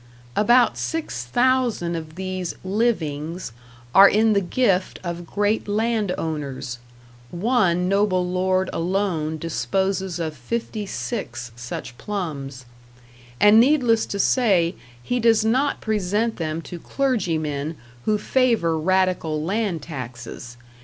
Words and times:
About 0.35 0.79
six 0.79 1.25
thousand 1.25 1.95
of 1.95 2.15
these 2.15 2.55
"livings" 2.63 3.51
are 3.93 4.09
in 4.09 4.33
the 4.33 4.41
gift 4.41 4.97
of 5.03 5.27
great 5.27 5.67
land 5.67 6.11
owners; 6.17 6.79
one 7.29 7.87
noble 7.87 8.27
lord 8.27 8.67
alone 8.73 9.37
disposes 9.37 10.17
of 10.17 10.35
fifty 10.35 10.87
six 10.87 11.51
such 11.55 11.95
plums; 11.99 12.65
and 13.39 13.59
needless 13.59 14.07
to 14.07 14.17
say, 14.17 14.73
he 15.03 15.19
does 15.19 15.45
not 15.45 15.81
present 15.81 16.37
them 16.37 16.63
to 16.63 16.79
clergymen 16.79 17.75
who 18.05 18.17
favor 18.17 18.79
radical 18.79 19.43
land 19.43 19.83
taxes. 19.83 20.57